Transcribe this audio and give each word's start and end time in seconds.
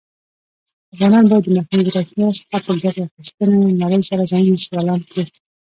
افغانان 0.93 1.23
بايد 1.29 1.43
د 1.45 1.49
مصنوعى 1.57 1.85
ځيرکتيا 1.87 2.27
څخه 2.39 2.57
په 2.65 2.71
ګټي 2.83 3.01
اخيستنې 3.03 3.57
نړئ 3.81 3.99
سره 4.09 4.29
ځانونه 4.31 4.59
سيالان 4.67 5.01
کړى. 5.09 5.23